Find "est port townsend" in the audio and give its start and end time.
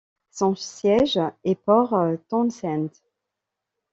1.43-2.89